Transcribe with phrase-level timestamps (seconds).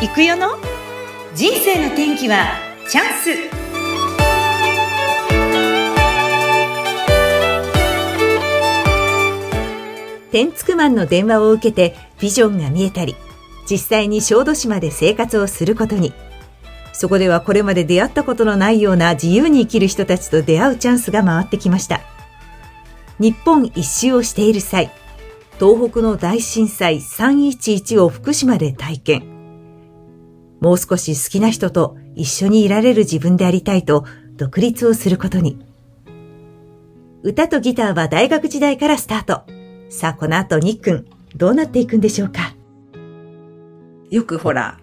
[0.00, 0.50] 行くよの？
[1.34, 2.52] 人生の天気は
[2.88, 3.30] チャンス。
[10.30, 13.16] 天竺マンの電話を受けてビジョンが見えたり
[13.68, 16.12] 実際に小豆島で生活をすることに。
[16.92, 22.02] そこではこれまで出会ったことのないような自由に生きる人たちと出会うチャンスが回ってきました。
[23.18, 24.92] 日本一周をしている際
[25.58, 29.37] 東北の大震災311を福島で体験。
[30.60, 34.04] もう少し好きな人と一緒にいられる自分でありたいと
[34.36, 35.64] 独立をすることに。
[37.22, 39.42] 歌とギターは大学時代からスタート。
[39.88, 42.54] さあ、この後、ニックン、どうなっていくんでしょうか？
[44.10, 44.78] よくほら、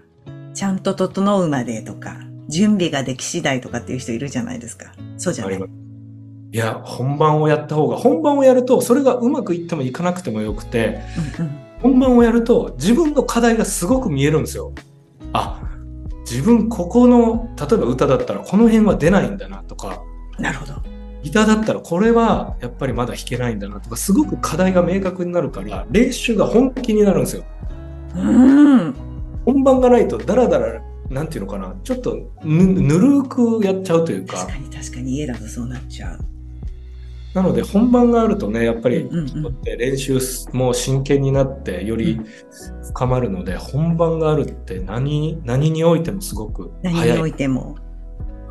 [0.54, 2.18] ちゃんと整うまでとか、
[2.48, 4.94] 準備ができ次第とかっていう人いるじゃないですか。
[5.18, 5.58] そうじゃない？
[5.58, 11.02] いや、本番をやった方が、本番をやると、それがうまくいってもいかなくてもよくて、
[11.40, 14.74] うんうん、本番をやると、自分の課題がすごく見えるんですよ。
[15.34, 15.62] あ、
[16.30, 20.04] 自分ここの例えば歌だったらこの辺は出ないんだなとか
[20.40, 20.74] なるほど
[21.24, 27.44] ギターだったらこれはやっぱりまだ弾けないんだなとかすごく課題が明確になるから練習が本気になるんですよ。
[28.16, 28.94] うん
[29.46, 36.20] 本番がないとダラダラなんていうのかなちょっとぬぬるくやっちゃうというか確かに確かに家だとそうなっちゃう。
[37.36, 39.10] なので本番があるとねやっぱり
[39.78, 40.20] 練習
[40.54, 42.20] も真剣になってより
[42.88, 47.10] 深まるので、本番があるって何何においてもすごく早い。
[47.10, 47.76] 何においても。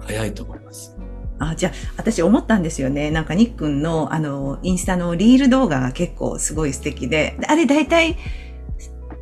[0.00, 0.96] 早いと思います。
[1.38, 3.10] あじゃあ私思ったんですよね。
[3.10, 7.36] なんかニックンのあのインスタのリール動画が結構すごい素敵で。
[7.48, 8.16] あれ大体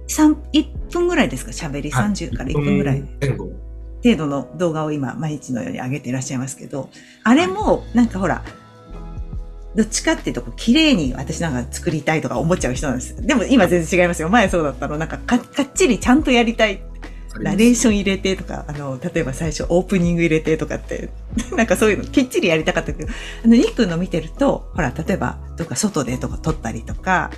[0.08, 1.52] 1分ぐらいですか？
[1.52, 3.02] 喋り、はい、30から1分ぐらい。
[4.04, 6.90] 程度の動画を今毎日のように上げていらっしゃいますけど、
[7.22, 8.44] あれもなんかほら、
[9.74, 13.16] どっちかっていうと、綺麗に私なんか作りたいとか思っちゃう人なんです。
[13.24, 14.28] でも今全然違いますよ。
[14.28, 14.98] 前そうだったの。
[14.98, 16.82] なんかかかっちりちゃんとやりたい。
[17.40, 21.08] ナレーション入れてとか、あの、例えば最初オープニング入れてとかって、
[21.56, 23.10] なんかそういうのきっちりやりたかったけど、
[23.44, 27.30] あの、ニックの見てると、ほら、例えば、どっか外でとか撮ったりとか、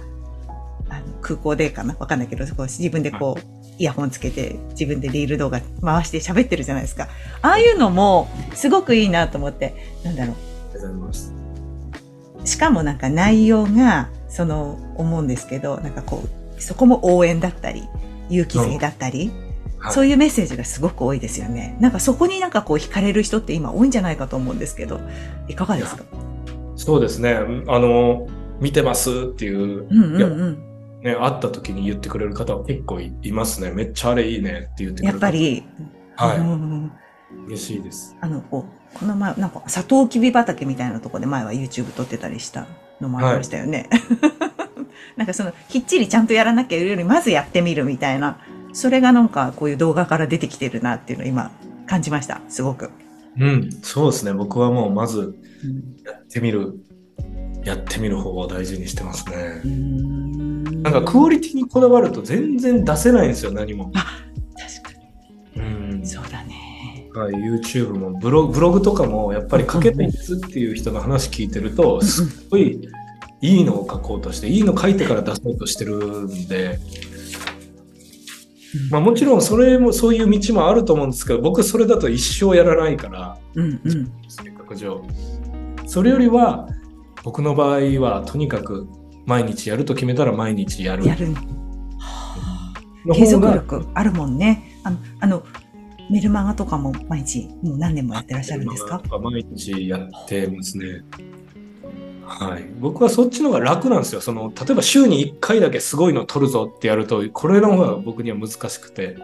[0.89, 1.97] あの空港でかな？
[1.99, 3.43] わかんないけど、こう自分でこう、
[3.79, 7.09] イヤホンつけて自分でリール動画回して喋ってるじゃないですか。
[7.43, 10.35] ああいうのもすごくいいなと思って、なんだろう。
[10.35, 11.44] ありがとうございます。
[12.45, 17.89] しかもなんか内容が、その、思うんですけど、なんかこう、そこも応援だったり、
[18.31, 19.31] 勇気づけだったり、
[19.91, 21.77] そういうメッセージがすごく多いですよね。
[21.79, 24.99] なんかそこになんかこう惹かれる人って今多いんじゃないかと思うんですけど、
[25.47, 26.05] いかがですか？
[26.77, 27.35] そうですね。
[27.35, 28.27] あの、
[28.61, 30.59] 見てますっていう、うんうんうん
[31.03, 33.73] ね、会った時に言ってくれる方は結構いますね。
[33.73, 35.13] めっちゃあれいいねって言ってくれる。
[35.13, 35.65] やっぱり。
[36.17, 36.39] はい。
[36.39, 36.93] うん、
[37.49, 38.17] 嬉しいです。
[38.23, 42.67] あの、こう、この前、なんか、サトウキビ畑みたいなとこで前は YouTube 撮ってたりした
[43.01, 43.89] のもありましたよね。
[43.91, 44.01] はい、
[45.19, 48.39] なんかその、きっちりちゃんとやらなきゃいけないより、まずやってみるみたいな、
[48.73, 51.51] それがなんかこういう動画から出てきてるなっていうのを今
[51.87, 52.41] 感じました。
[52.49, 52.91] すごく。
[53.39, 54.33] うん、そうですね。
[54.33, 55.35] 僕はもうまず、
[56.05, 56.75] やってみる、
[57.19, 59.69] うん、やってみる方を大事にしてますね。
[59.69, 63.91] んなんかクオリティにこだわると全然出せないんですよ、何も。
[63.95, 64.07] あ、
[64.83, 65.01] 確か
[65.57, 65.63] に。
[65.63, 66.07] うん。
[66.07, 66.64] そうだね。
[67.15, 72.89] はい、YouTube もブロブログとかもやっぱり書けないですっていう人の話聞いてると、すっごい
[73.41, 76.81] いいのを書こうとして、いいの書いてから出そうとしてるんで、
[78.91, 85.05] まあ、もちろんそれもそういう道もあると思うんですけど僕それだと一生やらないから、うんうん、性格上。
[85.87, 86.69] それよりは
[87.23, 88.89] 僕の場合はとにかく
[89.27, 91.07] 毎日やると決めたら毎日やる。
[91.07, 91.29] やる。
[93.15, 94.81] 継続力あるもんね。
[94.83, 95.43] あのあの
[96.15, 99.03] メルマガとかも毎日、もう何年もやってらっしゃるんですか？
[99.21, 101.03] 毎日やってますね。
[102.25, 102.65] はい。
[102.79, 104.21] 僕はそっちの方が楽なんですよ。
[104.21, 109.17] その、例えば週に1回だけすごいの撮るぞってやると、これの方が僕には難しくて、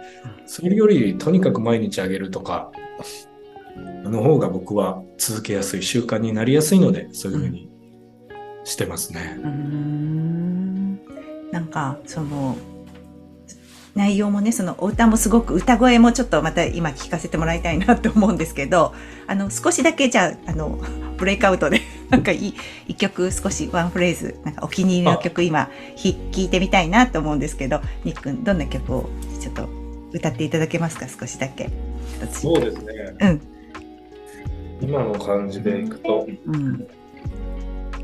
[0.46, 2.72] それよりとにかく毎日あげるとか、
[4.02, 7.70] の方が僕は続けやすい、習慣になりやすいので、そういうふうに
[8.64, 9.38] してますね。
[9.44, 11.00] うん。
[11.52, 12.56] なんか、その、
[13.94, 18.94] 内容もね、そのお歌もすごく、歌声もちょっとまた今聞かせてもらいたいなと思うんですけど、
[19.26, 20.78] あの、少しだけじゃあ、あの、
[21.16, 22.54] ブレイクアウトで、 なんかいい、
[22.88, 25.68] 一曲少しワンフレーズ、なんかお気に入りの曲今、
[26.02, 26.14] 弾
[26.44, 29.10] いてみたいなと思うんですけど、ニックン、どんな曲を
[29.40, 29.68] ちょっと
[30.12, 31.70] 歌っていただけますか、少しだけ。
[32.32, 33.16] そうですね。
[33.20, 33.40] うん。
[34.82, 36.86] 今の感じでいくと、うん。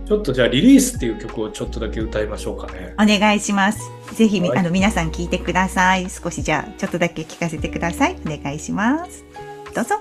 [0.07, 2.95] ちょっとじゃあリリースっていう曲をちょっとだけ歌いましょうかね。
[2.95, 3.81] お願いします。
[4.15, 6.09] ぜひ、はい、あの皆さん聞いてください。
[6.09, 8.17] 少しじゃあちょっとだけ聞かせてください。
[8.25, 9.25] お願いします。
[9.75, 9.97] どうぞ。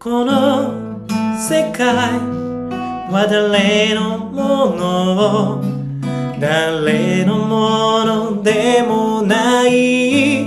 [0.00, 1.06] この
[1.38, 2.31] 世界
[3.12, 5.62] は誰のもの
[6.40, 10.46] 誰のものでもない。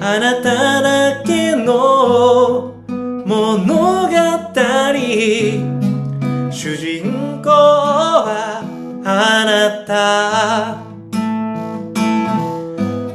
[0.00, 4.16] あなただけの物語
[6.50, 8.62] 主人公は
[9.04, 10.86] あなた。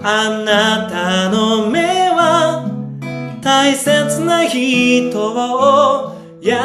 [0.04, 2.66] あなたの目は
[3.42, 6.01] 大切な人を
[6.44, 6.56] 優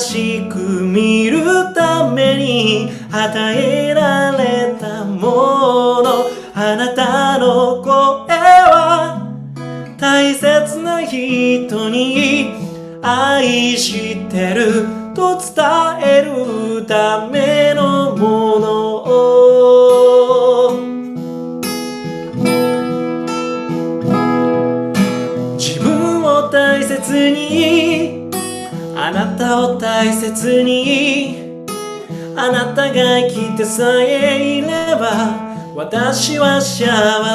[0.00, 9.32] しく見るために与えられたものあなたの声は
[9.96, 12.52] 大切な人に
[13.00, 15.54] 愛してると伝
[16.02, 18.81] えるためのもの。
[29.42, 31.66] たを大切に。
[32.36, 36.86] あなたが生きてさえいれば私は幸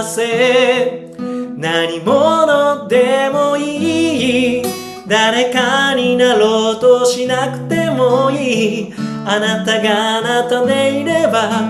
[0.03, 1.11] せ。
[1.57, 4.63] 何者でもいい。
[5.07, 8.93] 誰かになろうとしなくてもいい。
[9.25, 11.61] あなたがあなたでいれば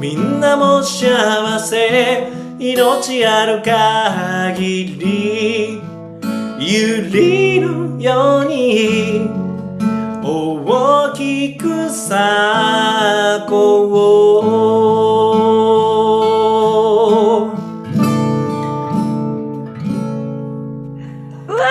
[0.00, 2.28] みんなも幸せ。
[2.58, 5.80] 命ある限り。
[6.58, 9.45] 揺れるように。
[10.28, 12.10] 大きく咲
[13.48, 13.92] こう
[21.46, 21.70] うわーあ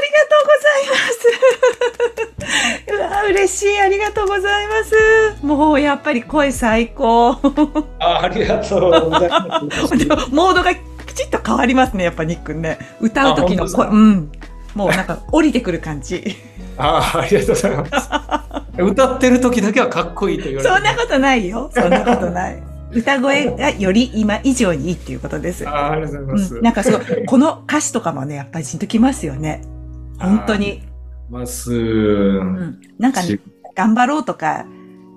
[0.00, 1.28] りがとうございます。
[2.90, 3.78] うわー嬉しい。
[3.78, 5.44] ありがとうございます。
[5.44, 7.32] もうやっぱり声最高。
[7.98, 9.94] あありがとうございます。
[10.32, 10.80] モードがき
[11.14, 12.78] ちっと変わりますね、やっぱニックンね。
[12.98, 13.88] 歌う時の声。
[13.88, 14.32] うん。
[14.78, 16.36] もうなんか降りてくる感じ。
[16.78, 18.10] ああ、ありがとうございます。
[18.78, 20.74] 歌ってる時だけはかっこいいと言われて。
[20.76, 21.68] そんなことないよ。
[21.74, 22.62] そんなことない。
[22.94, 25.68] 歌声がより今以上にいいっていうことです。
[25.68, 26.54] ああ、ありがとうございます。
[26.54, 29.62] うん、なんかすごい、この歌詞とかもね、やっぱりじんときますよね。
[30.20, 30.84] 本当に。
[31.28, 31.74] ます。
[31.74, 32.80] うん。
[33.00, 33.20] なんか、
[33.74, 34.64] 頑張ろうとか、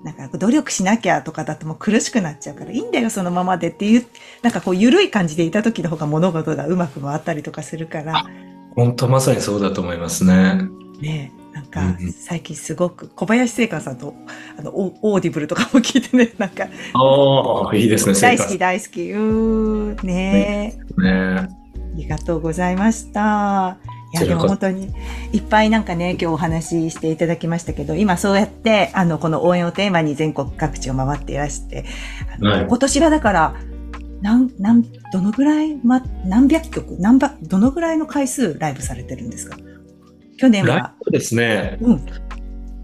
[0.02, 4.06] なんか努力しなきゃとかだともう苦しくなっちゃうから、いいんだよ、そのままでっていう、
[4.42, 8.26] なんかこう、緩い感じでいた時の方が物事がうまく回ったりとかするから、
[8.74, 10.68] 本当まさにそうだと思いますね。
[11.00, 14.14] ねえ、なんか最近すごく、小林正観さんと、
[14.58, 16.64] あの、オ、Audible とかも聞いてね、 なんか、
[16.94, 19.10] ああ、いいですね、大好き生大好き。
[19.10, 21.12] うーん、ねね。
[21.14, 21.48] あ
[21.94, 23.76] りがとうございました。
[24.14, 24.92] いや、でも本当に、
[25.32, 31.84] いっぱいなんかね、今日お話ししていただきましたけど、今そうやって、あの、この応援をテーマに全国各地を回っていらして、
[32.38, 33.54] あのはい今年はだから、
[34.22, 39.56] なん、なん、どのぐらい、ま、何百曲、何ば、どのぐらいの回数ライブされてるんですか？
[40.38, 41.76] 去年は、ブですね。
[41.80, 42.06] うん、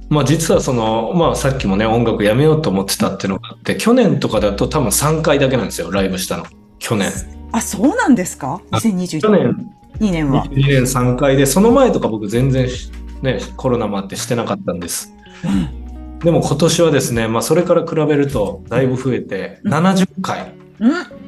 [0.09, 6.45] まあ実はその、まあさっきもね、音楽やめようと思ってたっていうのがあって、去年とかだと多分3回だけなんですよ、ライブしたの。
[6.81, 7.11] 去年。
[7.53, 8.61] あ、そうなんですか？
[8.73, 9.71] あ ?2021 去年、
[10.01, 10.45] 年は。
[10.47, 12.91] 22年3回で、その前とか僕全然し
[13.23, 15.15] ね、コロナもあってしてなかったんです。
[15.45, 16.19] うん。
[16.19, 21.28] でも今年はですね、まあそれから比べるとだいぶ増えて、うん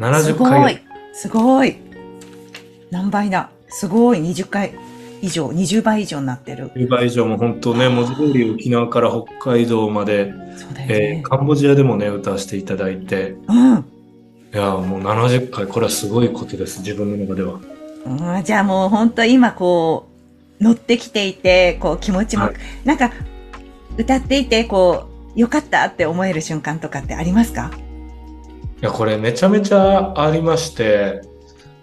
[0.00, 0.10] 70回。
[0.10, 0.78] うんす70ご回い。
[1.12, 1.76] すごい。
[2.90, 4.18] 何倍だすごい。
[4.18, 4.72] 20回
[5.22, 6.70] 以上、20倍以上になってる。
[6.74, 11.28] 10倍以上も本当ね、文字通り沖縄から北海道まで、そうだよえねー。
[11.28, 13.84] カンボジアでもね、歌わせていただいて、うん。
[14.52, 17.60] いや、もう70回、これはすごいことです、自分の中では。
[18.06, 20.08] うん、じゃあもう本当今こ
[20.58, 22.54] う、乗ってきていて、こう気持ちも、はい
[22.84, 23.12] なんか、
[23.98, 25.04] 歌っていて、こ
[25.36, 27.70] う、よかったって思える瞬間とかってありますか？
[27.76, 27.89] い
[28.80, 31.22] や、これめちゃめちゃありまして、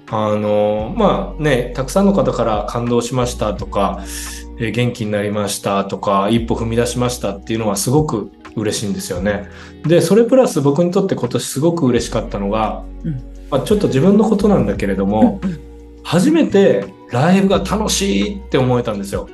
[0.10, 4.00] あの、まあね、たくさんの方から感動しましたとか、
[4.60, 9.50] えー元気になりましたとか、一歩踏み出しましたっていうのはすごく嬉しいんですよね。
[9.84, 15.40] で、それプラス僕にとって今年すごく嬉しかったのが、うんまあ、ちょっと自分のことなんだけれども、
[16.04, 19.30] 初めてライブが楽しいって思えたんですよ。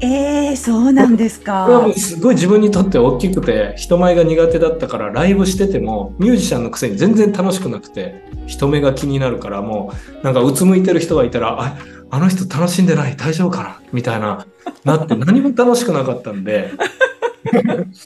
[0.00, 1.92] ええそうなんですこれはもかう。
[1.94, 9.92] すごい自分にとって大きくて人前が苦手だったからライブしててもミュージシャンのくせに全然楽しくなくて人目が気になるからも
[10.22, 11.76] うなんかうつむいてる人がいたらあ
[12.10, 13.80] あの人楽しんでない大丈夫かな？
[13.92, 14.46] みたいな
[14.84, 16.70] なって何も楽しくなかったんで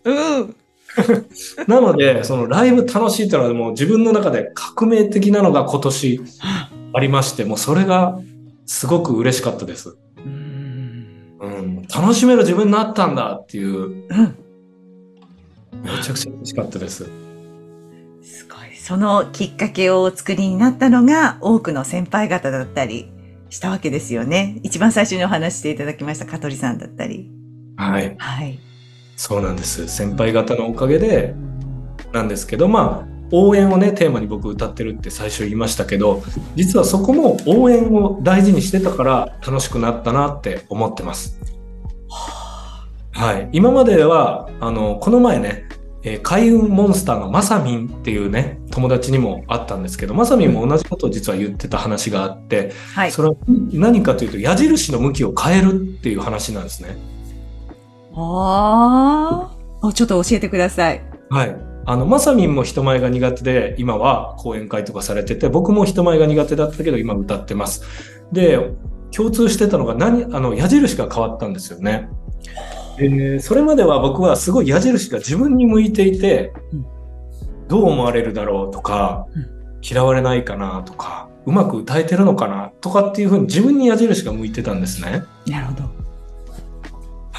[0.05, 0.57] うん。
[1.67, 6.21] なのでそのライブ楽しいっていうのはもう自分の中で革命的なのが今年
[6.93, 8.21] ありましてもうそれが
[8.67, 9.97] すごく嬉しかったです。
[11.45, 11.55] うん。
[11.55, 14.45] うん、楽しめる自分になったんだっていううん。
[15.83, 17.05] めちゃくちゃ嬉しかったです。
[18.23, 18.77] すごい。
[18.77, 23.11] そのきっかけをお作りになったのが多くの先輩方だったり
[23.51, 24.59] したわけですよね。
[24.63, 27.31] 一番最初にお話していただきました香取さんだったり。
[27.77, 28.15] はい。
[28.19, 28.59] はい。
[29.17, 29.89] そうなんです。
[29.89, 31.35] 先輩方のおかげで
[32.13, 36.23] なんですけど、まあ、応援をね、テーマに僕歌ってるって最初言いましたけど、
[36.55, 41.41] 実はそこも応援を大事にしてたから楽しくなったなって思ってます。
[43.11, 43.49] はい。
[43.53, 45.69] 今までは、あの、この前ね、
[46.05, 53.11] えー開運モンスターのまさみんっていうね、友達にもあったんですけど、まさみんも同じことを実は言ってた話があって、はい。
[53.11, 53.35] それは
[53.73, 56.97] 何かというと、矢印の向きを変えるっていう話なんですね。
[58.14, 59.50] あ
[59.83, 59.93] あ。
[59.93, 61.03] ちょっと教えてください。
[61.31, 61.74] はい。
[61.87, 67.83] あの、まさみんも人前が苦手で、今は講演会とかされてて、僕も人前が苦手だったけど、今歌ってます。
[68.33, 68.59] で、
[69.14, 72.09] 共通してたのが何、あの、矢印が変わったんですよね。
[72.97, 76.87] で、それまでは僕はすごい矢印が自分に向いていてうん、
[77.69, 79.47] どう思われるだろうとかうん、
[79.83, 85.25] 嫌われないかなとか、うまく歌えてるのかなとかっていうふうに自分に矢印が向いてたんですね。
[85.47, 86.04] なるほど。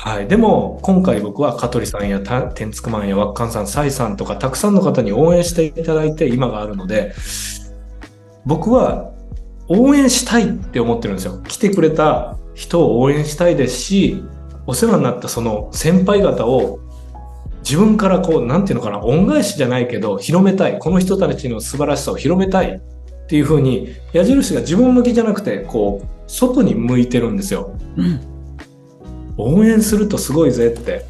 [0.05, 0.27] はい。
[0.27, 7.15] でも、今回僕は香取さんや天竺マンやワッカンさん、サイさんとか、たくさんの方に応援していただいて今があるので、
[8.45, 9.13] 僕は
[9.67, 11.41] 応援したいって思ってるんですよ。
[11.47, 14.23] 来てくれた人を応援したいですし、
[14.67, 16.77] お世話になったその先輩方を
[17.67, 20.77] 自分からこう、なんていうのかな、恩返しじゃないけど、広めたい。
[20.77, 27.75] この人たちの素晴らしさを広めたいっていうふうに、矢印が自分向きじゃなくて、こう、外に向いてるんですよ。
[27.97, 28.34] うん。
[29.37, 31.05] 応援するとすごいぜって、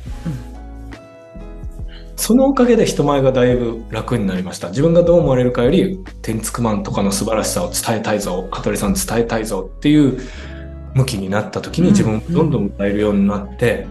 [2.15, 4.69] そのおかげで人前がだいぶ楽になりました。
[4.69, 10.19] 自分がどう思われるかより天竺マンとかの素晴らしさを伝えたいぞ香取さん伝えたいぞっていう
[10.93, 11.93] 向きになった時にうん。
[11.93, 13.87] 自分もどんどん歌えるようになって、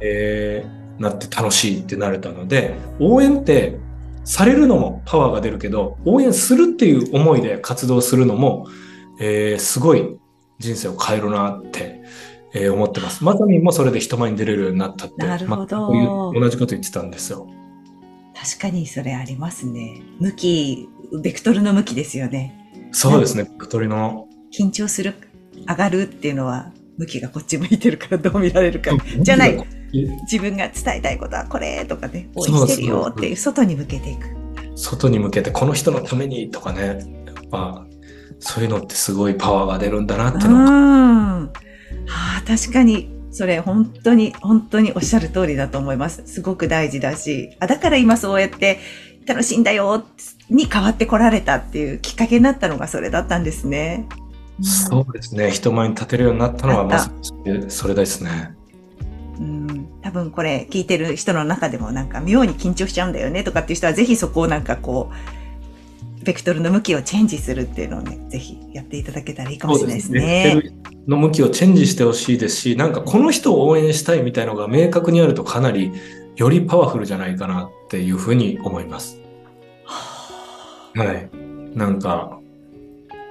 [0.00, 3.78] えーなって楽しいってなれたので応援って
[4.24, 8.68] されるのもパワーが出るけど応援するっていう思いで活動するのも、
[9.18, 10.16] えーすごい
[10.58, 12.01] 人生を変えるなって、
[12.54, 13.24] えー思ってます。
[13.24, 17.48] まさみんもそれで人前に出れるようになったって、なるほどま同じこと言ってたんですよ。
[18.34, 20.02] 確かにそれありますね。
[20.18, 20.88] 向き、
[21.22, 22.54] ベクトルの向きですよね。
[22.92, 24.26] そうですね、小鳥の。
[24.52, 25.14] 緊張する、
[25.68, 28.90] 上がるっていうのは、向きがこっち向いてるからどう見られるか。
[29.20, 29.64] じゃない。
[30.30, 34.26] 自分が伝えたいことはこれとかね、応援してるよっていう外に向けていく。
[34.74, 36.96] 外に向けてこの人のためにとかね、やっ
[37.50, 37.86] ぱ
[38.38, 40.70] そういうのってすごいパワーが出るんだなっていううのが、
[41.40, 41.52] ん。
[42.06, 46.22] はあ、確かに、それ本当に、本当におっしゃる通りだと思います。
[46.26, 48.78] すごく大事だし、あ、だから今そうやって
[49.26, 50.04] 楽しいんだよ
[50.50, 54.06] に変わってこられたっていうきっかけになったのがそれだったんですね。
[54.16, 54.22] うん
[54.64, 57.10] そうですね、人前に立てるようになったのはまさ
[57.44, 58.54] にそれですね。
[59.38, 65.41] うん、多分これ聞いてる人の中でもなんか妙に緊張しちゃうんだよねとかっていう人はぜひそこをなんかこう、
[66.24, 70.50] ベクトルの向きをチェンジするっていうのをね、ぜひやっていただけたらいいかもしれないですね。
[70.52, 75.92] そうですねの向きをチェンジしてほしいですし、なんかこの人を応援したいみたいのが明確にあるとかなり
[76.36, 79.18] よりパワフルじゃないかなっていうふうに思います。
[79.84, 81.76] はい。
[81.76, 82.38] なんか、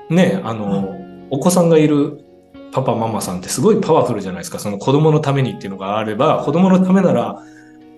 [0.10, 0.98] ね、あの、
[1.30, 2.20] お子さんがいる
[2.72, 4.60] パパママさんってすごいパワフルじゃないですか。
[4.60, 7.42] その子供のためにっていうのがあれば、子供のためなら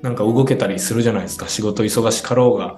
[0.01, 1.47] なんか動けたりするじゃないですか。
[1.47, 2.77] 仕事忙しかろうが。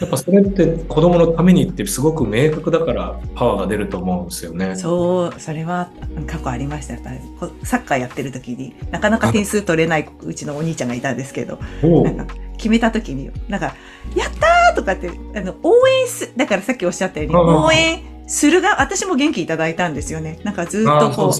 [0.00, 4.76] やっぱそれって子供のためにってすごく明確だからパワーが出ると思うんですよね。
[4.76, 5.90] そう、それは
[6.26, 6.94] 過去ありました。
[6.94, 13.74] やっぱりこサッカーやってる時になかなか点数取れないうちのお兄ちゃんがいたんですけど、なんか決めた時に、なんか、
[14.14, 20.40] やったーとかって、あの、応援す、だからさっきおっしゃったように、応援するが、私も元気いただいたんですよね。
[20.42, 21.32] なんかずっとこう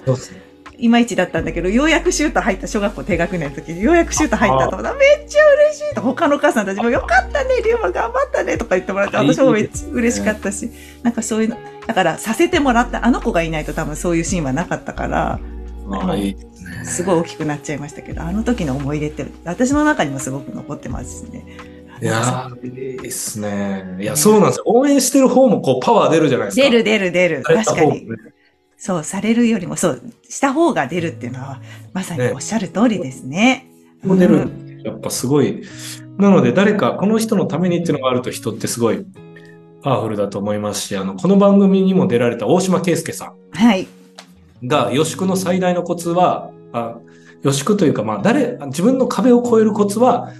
[0.78, 10.70] いまいちだったんだけど、ようやくシュート入った、小学校低学年の時に、ようやくシュート入ったと思ったら、めっちゃ嬉しいと、他のお母さんたちも、よかったね、リュウマ頑張ったね、とか言ってもらって、私もめっちゃ嬉しかったし、
[11.02, 11.56] なんかそういうの、
[11.86, 15.40] だからさせてもらった、あの子がいないと多分そういうシーンはなかったから、
[16.84, 21.44] すごい大きくなっちゃいましたけど、あの時の思い出って、私の中にもすごく残ってますしね。
[22.00, 23.96] いやー、いいですね。
[24.00, 24.64] いや、そうなんですよ。
[24.66, 26.62] 応援してる方もこうパワー出るじゃないですか。
[26.62, 27.42] 出る出る出る。
[27.42, 28.06] 確かに。
[28.78, 31.60] そう、されるよりも、そう、した方が出るっていうのは、
[31.92, 33.66] まさにおっしゃる通りですね。
[34.04, 34.80] も出るうん。
[34.84, 35.62] やっぱすごい。
[36.16, 39.06] なので誰かこの人のためにっていうのがあると人ってすごい
[39.82, 43.86] パワフルだと思いますし、あの、この番組にも出られた大島圭介さはい。
[44.62, 46.96] んが、予宿の最大のコツは、あ
[47.42, 50.32] 予宿というか、まあ、誰、自分の壁を越えるコツは、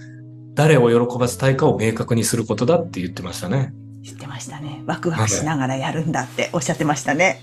[0.54, 3.72] 誰を喜ばせたいかを明確にすることだって言ってましたね。
[4.04, 4.82] 知ってましたね。
[4.86, 7.40] ワクワクしながらやるんだっておっしゃってましたね。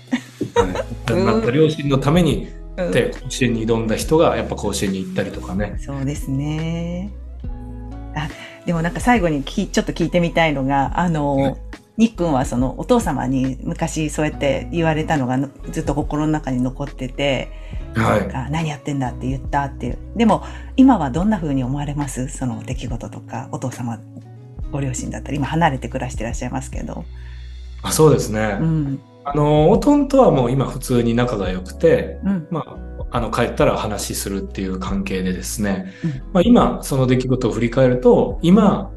[0.56, 1.12] はい。
[1.12, 5.76] うんなった両親のために、うんで、甲子園に挑んだ人が、やっぱ甲子園に行ったりとかね。
[5.78, 7.10] そうですね。
[8.14, 8.28] あ、
[8.66, 11.56] でもなんか最後にきちょっと聞いてみたいのが、あの、
[11.96, 17.48] ニックンはそのお父様に昔そうやって言われたのがのずっと心の中に残ってて、
[17.94, 18.28] はい。
[18.28, 19.98] か何やってんだって言ったっていう。
[20.16, 20.42] でも
[20.76, 22.28] 今はどんな風に思われます？
[22.28, 23.98] その出来事とか、お父様、
[24.70, 27.04] ご両親だったり、今離れて暮らしてらっしゃいますけど。
[27.82, 28.58] あそうですね。
[28.60, 29.00] うん。
[29.28, 32.46] あの、おとはもう今普通に仲が良くて、うん。
[32.50, 35.92] まあ、あの、帰ったら話するっていう関係でですね。
[36.04, 38.92] うんまあ、今、その出来事を振り返ると、今、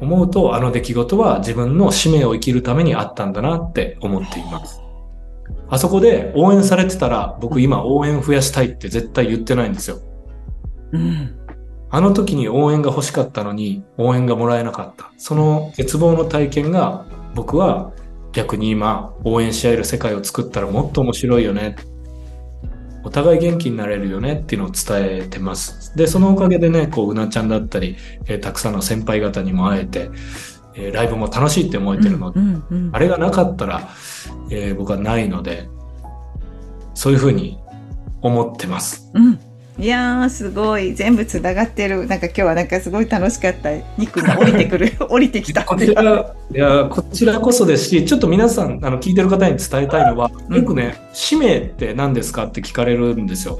[0.00, 4.80] 思うと、あの出来事は自分の使命を生きるためにあったんだなって思っています。
[5.68, 9.98] あそこで応援されてたら、僕今応援増やしたいって絶対言ってないんですよ。
[10.92, 11.36] うん。
[11.90, 15.12] あの時に応援が欲しかったのに応援がもらえなかった。
[15.18, 17.92] その絶望の体験が僕は
[18.32, 21.76] 逆に今応援し合える世界を作ったらもっと面白いよね。
[23.02, 25.96] お互い元気になれるよねっていうのを伝えてます。
[25.96, 27.96] で、そのおかげでね、こう、うなちゃんだったり、
[28.26, 30.10] えーたくさんの先輩方にも会えて、
[30.74, 33.88] えーライブも楽しいって思えてるので、うんうんあれがなかったら、
[34.50, 35.68] えー僕はないので、
[36.94, 37.58] そういうふうに
[38.20, 39.10] 思ってます。
[39.14, 39.38] うん。
[39.80, 40.94] いやー、すごい。
[40.94, 42.06] 全部つながってる。
[42.06, 43.72] なんか今日はなんかすごい楽しかった。
[43.72, 44.92] ニックに降りてくる。
[45.08, 45.64] 降りてきた。
[45.64, 53.58] こちら、いや、こちらこそですし、ちょっと皆さん、あの、聞いてる方に伝えたいのは、うんよくね、使命って何ですかって聞かれるんですよ。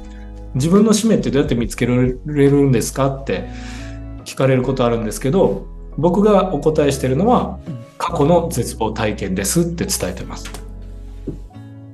[0.54, 3.44] 自分の使命ってどうやって見つけられるんですかって
[4.26, 10.50] 聞かれることあるんですけど、僕がお答えしてるのはうん、過去の絶望体験ですって伝えてます。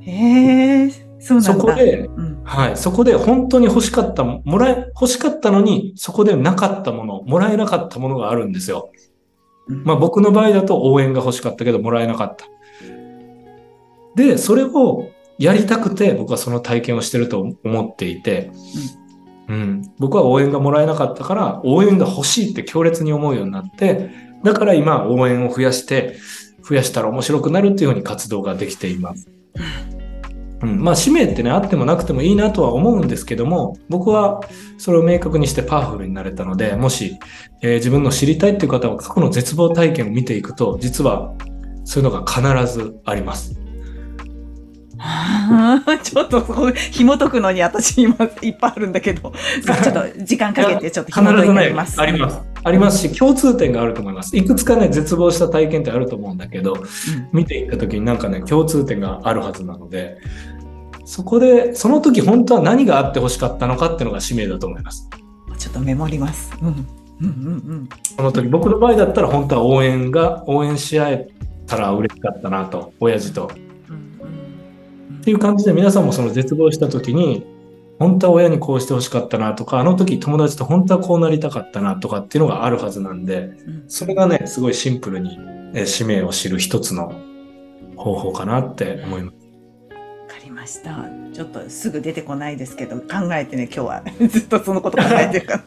[0.00, 1.05] へえ、
[1.42, 2.40] そこで、うん。
[2.44, 8.90] はい、そこで本当に欲しかったも、もらえ、欲しかったのに、そこでなかったもの、もらえなかったものがあるんですよ。
[8.92, 9.06] うん
[9.84, 12.46] まあ僕の場合だと応援が欲しかったけどもらえなかった。
[14.14, 18.50] で、それをやりたくて僕はその体験をしてると思っていて、
[19.48, 24.10] うん、僕は応援がもらえなかったから応援が欲しいって強烈に思うようになって、
[24.42, 26.16] だから今応援を増やして、
[26.62, 29.28] 増やしたら面白くなるっていうふうに活動ができています。
[30.62, 34.40] うん、まあ使命ってね、あってもなくてもいいなとは思うんですけども、僕は
[34.78, 37.18] それを明確にしてパワフルになれたので、もし、
[37.62, 41.34] えー自分の知りたいっていう方は過去の絶望体験を見ていくと、実は
[41.84, 43.65] そういうのが必ずあります。
[45.06, 49.32] は あちょっとこう紐解くのに私今いっぱいあるんだけど、
[49.64, 52.00] ちょっと時間かけてちょっと必紐解いてみます。
[52.00, 52.40] あります。
[52.64, 54.36] ありますし、共通点があると思います。
[54.36, 56.76] いくつかね、絶望した体験ってあると思うんだけど、
[57.32, 60.18] 見ていった時になんかね、共通点があるはずなので、
[61.04, 65.08] そこで、その時本当は何があって欲しかったのかっていうのが使命だと思います。
[65.20, 65.26] うん
[65.58, 66.52] ちょっとメモります。
[66.62, 66.68] うん。
[66.68, 71.28] うんうんその時、僕の場合だったら本当は応援が、応援し合え
[71.66, 73.50] たら嬉しかったなと、親父と。
[75.10, 75.16] うん。
[75.18, 77.46] っていう感じで皆さんもその絶望した時に、
[77.98, 85.38] 本当は親にこうして欲しかったなとか、あの時友達と本当はこうなりたかったなとかっていうのがあるはずなんで、うんそれがね、すごいシンプルに、
[85.74, 87.12] えー使命を知る一つの
[87.96, 89.36] 方法かなって思います。
[89.90, 91.06] わかりました。
[91.32, 95.62] ちょっとすぐ出てこないですけど、考えてね、今日は ずっとそのこと考えてるから。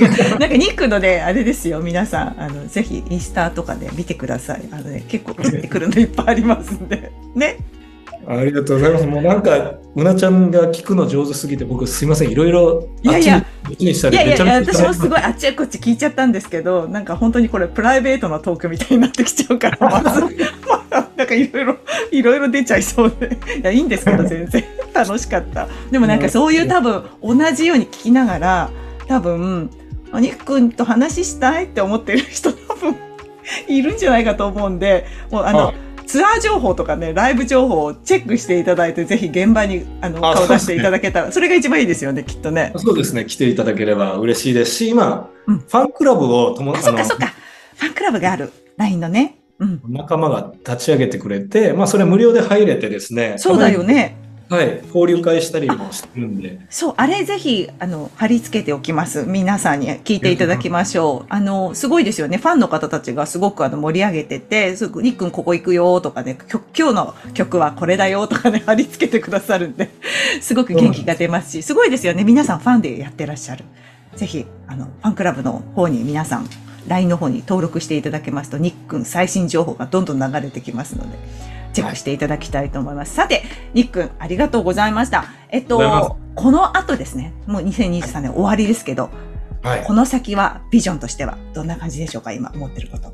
[0.38, 4.62] なんかニックのね、あれですよ、皆さん、あの、ぜひインスタとかで見てください。
[4.70, 7.12] あのね、結構出てくるのいっぱいありますんで。
[7.34, 7.58] ね。
[8.26, 9.06] ありがとうございます。
[9.06, 13.36] もうなんか、うなちゃんが聞くの上手すぎて、僕すいません、いろいろ、いやいや
[13.78, 20.28] いやいや私もすごいあっちこっち聞いちゃったんですけど、なんか本当にこれプライベートのトークみたいになってきちゃうから、 まず、ま
[20.90, 21.76] あなんかいろいろ、
[22.10, 23.38] いろいろ出ちゃいそうで。
[23.60, 24.64] いや、いいんですけど、全然。
[24.92, 25.68] 楽しかった。
[25.90, 28.70] でもなんかそういう多分、同じように聞きながら、
[29.08, 29.70] 多分、
[30.12, 32.96] お肉くんと話したいって思ってる人多分、
[33.68, 35.74] いるんじゃないかと思うんで、もうあの、あ
[36.06, 42.72] ツアー情報とかね、ライブ情報をチェックしていただいて、ぜひ現場にあのあ顔出していただけたら、それが一番いいですよね、きっとね。
[42.76, 47.26] そうですね、来ていただければ嬉しいですし、今、うんファンクラブを友あ、そっかそっか。
[47.76, 48.52] ファンクラブがある。
[48.76, 49.38] LINE のね。
[49.58, 49.80] うん。
[49.88, 53.34] 仲間が立ち上げてくれて、まあそれ無料で入れてですね。
[53.38, 54.16] そうだよね。
[54.48, 56.60] はい、交流会したりもしてるんで。
[56.68, 59.24] そう、あれぜひ、あの、貼り付けておきます。
[59.26, 61.26] 皆さんに聞いていただきましょう。
[61.30, 62.36] あの、すごいですよね。
[62.36, 66.36] ファンの方たちがすごくあの盛り上げてて、すぐ、りっくんここ行くよとかね、
[66.76, 69.90] 今日の曲はこれだよとかね、貼り付けてくださるんで、
[70.42, 72.22] すごく元気が出ますし、すごいですよね。
[72.24, 73.64] 皆さんファンでやってらっしゃる。
[74.16, 76.48] ぜひ、あの、ファンクラブの方に皆さん、
[76.86, 81.18] LINE の方に登録していただけますと、にっくん最新情報がどんどん流れてきますので、
[81.74, 83.14] チェックしていただきたいと思います。
[83.14, 83.42] さて、
[83.74, 85.26] にっくん、ありがとうございました。
[85.50, 89.10] えっと、この後ですね、もう2023年終わりですけど、
[89.62, 89.92] はいこ。
[89.92, 93.12] の先は、ビジョンとしては、どんな感じでしょうか今、思ってること。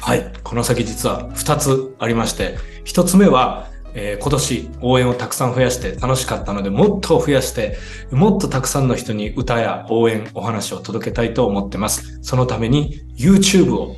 [0.00, 0.32] はい。
[0.42, 7.76] この先実は2つありまして、1つ目は、えー今年応援をたくさん増やして楽しかったので、もっと増やして、
[8.10, 12.18] もっとたくさんの人に歌や応援、お話を届けたいと思ってます。
[12.22, 13.96] そのために YouTube を、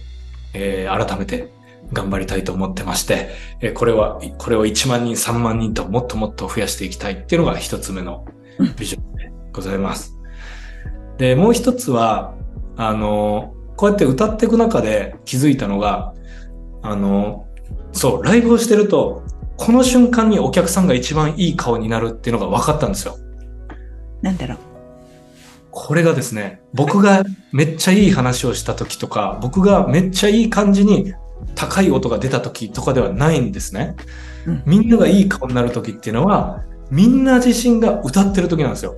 [0.52, 1.52] えー改めて
[1.94, 3.30] 頑張りたいと思ってまして、
[3.60, 8.26] えーこれは、これを1万人、3万人ともっともっと増やしていきたいっていうのが一つ目の
[8.78, 10.18] ビジョンでございます。
[11.18, 12.34] で、もう一つは、
[12.76, 16.12] あの、こうやって歌っていく中で気づいたのが、
[16.82, 17.46] あの、
[17.92, 19.22] そう、ライブをしてると、
[19.56, 23.16] この瞬間にお客さんが一番いい顔になるっていうのが分かったんですよ。
[24.20, 24.58] なんだろう。
[25.70, 31.12] これがですね、僕がめっちゃいい話をした時とか、僕がめっちゃいい感じに
[31.54, 33.96] 高い音が出た時とかではないんですね。
[34.46, 38.96] うんみんながいい顔になる時っていうのは、みんな自身が歌ってる時なんですよ。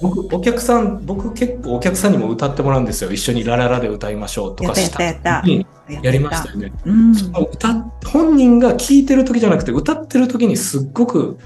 [0.00, 3.12] 僕、お客さん、僕結構お客さんにも歌ってもらうんですよ。
[3.12, 5.42] 一緒にラララで歌いましょうとかしったやった。
[5.44, 6.72] うんややりましたよね。
[6.84, 7.14] うん。
[7.14, 11.38] その歌っ本人が聴いてる時じゃなくて歌ってる時にすっごく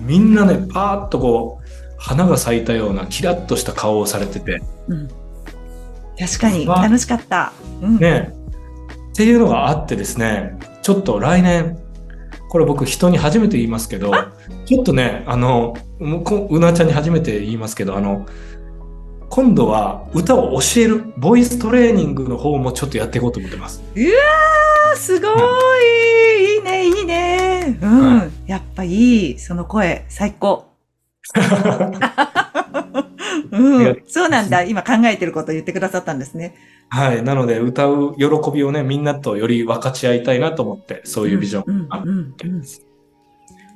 [0.00, 5.08] みんなねパーッとこう花が咲いたようなキラッとした顔をされててうん
[6.18, 7.52] 確かに、まあ楽しかった。
[7.80, 7.98] うん。
[7.98, 8.32] ね
[9.12, 11.78] っていうのがあってですねちょっと来年
[12.48, 14.12] これ僕人に初めて言いますけど
[14.66, 18.26] ちょっとねあのうなちゃんに初めて言いますけどあの
[19.28, 23.82] 今度は歌を教えるボイストレーニングの方もちょっとやっていこうと思ってます。
[24.92, 27.78] あすごいいいね、いいね。
[27.80, 28.18] うん。
[28.18, 29.38] はやっぱいい。
[29.38, 30.66] その声、最高。
[33.50, 34.02] うん。
[34.06, 34.62] そうなんだ。
[34.64, 36.54] 今考えてることを言ってくださったんですね。
[36.88, 37.22] はい。
[37.22, 42.04] なので、歌う喜びをね、みんなとより分かち合いたいなと思って、そういうビジョンがあっ
[42.36, 42.82] てます。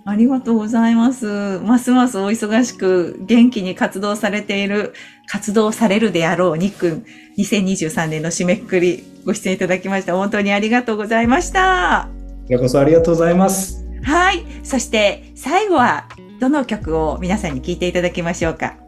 [0.08, 1.58] ありがとうございます。
[1.64, 4.94] ますますお忙しく元気に活動されている、
[5.26, 7.04] 活動されるであろう、にっくん
[7.38, 10.14] 2023年の締めくくりご出演いただきました。
[10.14, 12.08] 本当にありがとうございました。
[12.42, 13.84] こちらこそありがとうございます。
[14.04, 14.46] はい。
[14.62, 16.06] そして最後は
[16.38, 18.85] どの曲を皆さんに聴いていただきましょうか。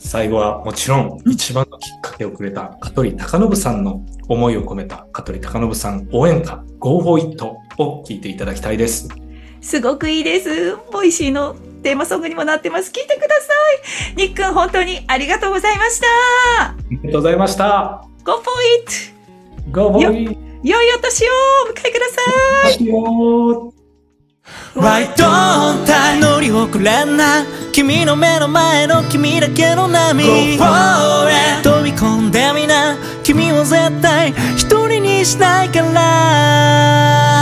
[0.00, 9.08] 最後はもちろん、うん一番のきっかけをくれた香取隆信さんの思いを込めた香取隆信さん応援歌 Go for It を聴いていただきたいです。
[9.60, 10.76] すごくいいです。
[10.90, 12.90] Voicy のテーマソングにもなってます。
[12.90, 13.52] 聴いてくださ
[14.12, 14.16] い。
[14.16, 16.06] にっくん本当にありがとうございました。
[16.62, 18.04] ありがとうございました。
[18.24, 18.42] Go for
[18.82, 18.92] it!
[19.70, 20.50] Go for It!
[20.62, 21.28] 良いお年を
[21.68, 23.79] お迎えください。
[24.76, 27.44] よ Right on time 乗り遅れんな？
[27.72, 30.22] 君の目の前の君だけの波。
[30.56, 31.62] Go for it.
[31.62, 32.96] 飛び込んでみな。
[33.22, 37.39] 君を絶対一人にしないから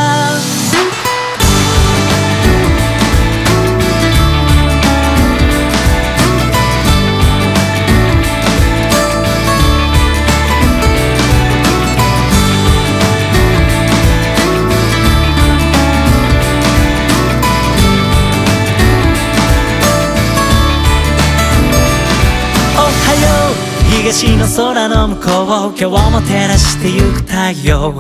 [24.58, 27.94] 空の向こうを今日も照らしてゆく太陽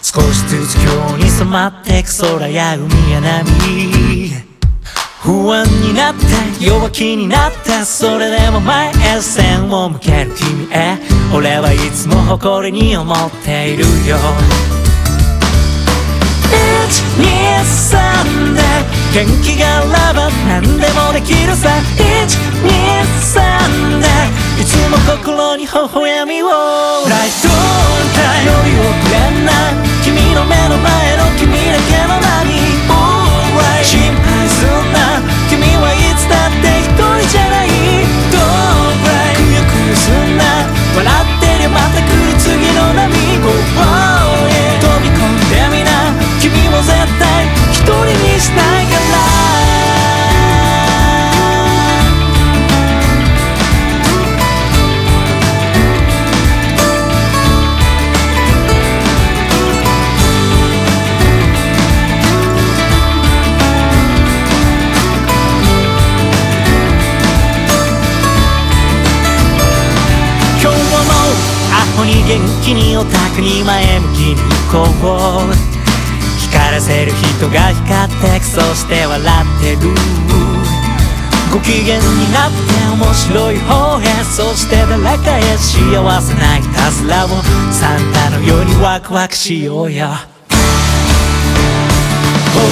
[0.00, 4.32] 少しずつ今日に染まってく空や海や波
[5.20, 10.96] 不安になって弱気になってそれでも前へ線を向ける君へ
[11.36, 14.16] 俺はいつも誇りに思っているよ
[17.20, 18.62] 123で
[19.12, 21.68] 元気があれば何でもできるさ
[22.64, 24.27] 123で
[25.28, 26.48] 心に微笑みを。
[26.48, 27.52] ライト
[28.16, 29.52] タイ乗り遅れんな
[30.00, 32.56] 君の目の前の君だけの波
[32.88, 35.20] Alright 心配すんな
[35.52, 37.68] 君はいつだって一人じゃない。
[38.32, 38.40] Don't
[39.04, 40.64] cry くよくよすんな。
[40.96, 43.12] 笑ってりゃまた来る次の波
[43.44, 43.84] Go for
[44.48, 46.16] it 飛び込んでみな。
[46.40, 47.44] 君も絶対
[47.76, 47.92] 一人
[48.32, 48.77] にしない。
[72.68, 75.56] 気にオタクに前向きに行こう
[76.36, 79.94] 光らせる人が光ってくそして笑ってる。
[81.50, 82.58] ご機嫌になって
[82.92, 86.62] 面白い方へそして誰かへ幸せない。
[86.76, 87.28] たずらを
[87.72, 90.12] サンタのようにワクワクしようよほ
[92.60, 92.68] ど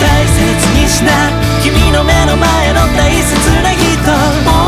[0.00, 0.40] 大切
[0.80, 1.28] にしな。
[1.62, 4.59] 君の目の前の大切な人。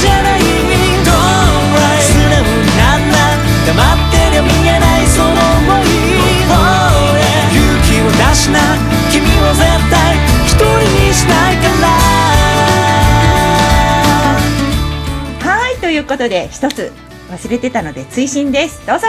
[0.00, 0.40] じゃない
[1.04, 1.12] Don't
[1.74, 3.14] worry 素直になんな
[3.66, 5.28] 黙ってりゃ見えないその
[5.66, 5.86] 想い
[7.52, 8.58] 勇気を出しな
[9.10, 10.66] 君を絶対一人
[11.06, 11.84] にしないから
[15.40, 16.92] はい、ということで、一つ
[17.30, 18.86] 忘れてたので追伸です。
[18.86, 19.06] どうぞ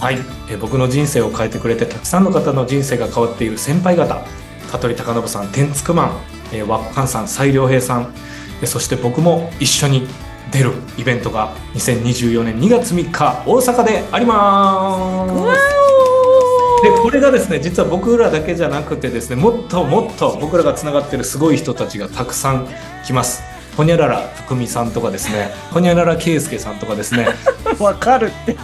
[0.00, 0.18] はい、
[0.48, 4.24] え僕の人生を変えてくれてたくさんの方の人生が変わっている先輩方
[4.70, 6.12] 香取孝信さん天竺マン、
[6.52, 8.14] えー、ワッカンさん西良平さん
[8.60, 10.08] えーそして僕も一緒に
[10.50, 16.82] 出るイベントが2024年2月3日大阪であります。
[16.82, 22.68] でこれがですね実は僕らだけじゃなくてですねもっともっと僕らがつながってるすごい人たちがたくさん
[23.04, 23.42] 来ます
[23.78, 27.28] ほにゃららふくみさんとかですねほにゃららけいすけさんとかですね
[27.78, 28.56] わかるって。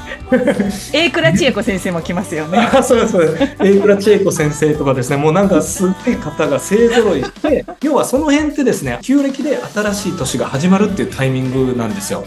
[0.92, 2.59] 英倉千恵子先生も来ますよね。
[2.59, 3.64] あ そうですそうです。
[3.64, 12.24] エイクラチェイコ先生とかですね、もうなんかすごい方が勢ぞろいして、要はその辺ってですね、旧暦で新しい年が始まるっていうタイミングなんですよ。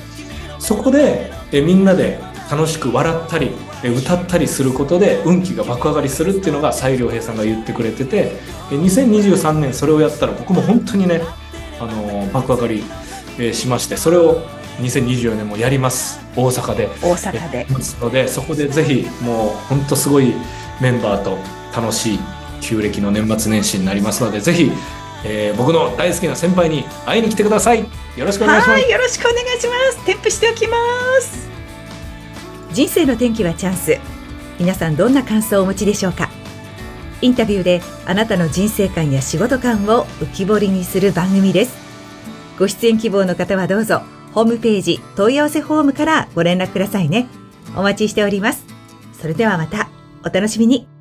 [0.60, 2.20] そこでえみんなで
[2.50, 3.52] 楽しく笑ったり
[3.84, 8.32] え歌ったりすることで運気が爆上がりするっていうのが西良平さんが言ってくれてて
[8.72, 11.22] え2023年それをやったら僕も本当にね、
[11.80, 12.84] あのー爆上がり
[13.40, 14.42] えしましてそれを
[14.82, 16.88] 2024年もやります大阪で。
[17.02, 17.66] 大阪で。
[17.70, 20.34] ますのでそこでぜひもう本当すごい
[20.82, 21.38] メンバーと
[21.76, 22.20] 楽しい
[22.62, 24.72] 旧暦の年末年始になりますのでぜひ、
[25.26, 30.06] えー僕の大好きな先輩に会いに来てくださいよろしくお願いしますはい、よろしくお願いします。
[30.06, 30.76] 添付しておきま
[31.22, 31.48] す。
[32.74, 33.98] 人生の転機はチャンス。
[34.60, 36.30] 皆さんどんな感想をお持ちでしょうか？
[37.22, 41.78] インタビューであなたの人生観や仕事観を浮き彫りにする番組です。
[42.60, 44.02] ご出演希望の方はどうぞ、
[44.34, 47.28] ホームページ問い合わせフォームからご連絡くださいね。
[47.76, 48.66] お待ちしております。
[49.14, 49.90] それではまた、
[50.24, 50.97] お楽しみに。